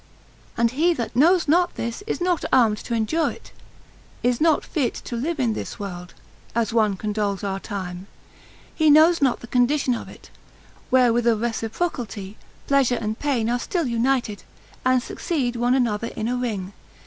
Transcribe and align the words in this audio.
And 0.57 0.71
he 0.71 0.95
that 0.95 1.15
knows 1.15 1.47
not 1.47 1.75
this 1.75 2.01
is 2.07 2.19
not 2.19 2.43
armed 2.51 2.79
to 2.79 2.95
endure 2.95 3.29
it, 3.29 3.51
is 4.23 4.41
not 4.41 4.65
fit 4.65 4.95
to 4.95 5.15
live 5.15 5.39
in 5.39 5.53
this 5.53 5.77
world 5.79 6.15
(as 6.55 6.73
one 6.73 6.97
condoles 6.97 7.43
our 7.43 7.59
time), 7.59 8.07
he 8.73 8.89
knows 8.89 9.21
not 9.21 9.41
the 9.41 9.45
condition 9.45 9.93
of 9.93 10.09
it, 10.09 10.31
where 10.89 11.13
with 11.13 11.27
a 11.27 11.35
reciprocalty, 11.35 12.35
pleasure 12.65 12.97
and 12.99 13.19
pain 13.19 13.47
are 13.47 13.59
still 13.59 13.85
united, 13.85 14.41
and 14.83 15.03
succeed 15.03 15.55
one 15.55 15.75
another 15.75 16.07
in 16.07 16.27
a 16.27 16.35
ring. 16.35 16.73